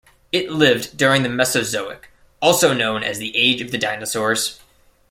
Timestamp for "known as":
2.73-3.19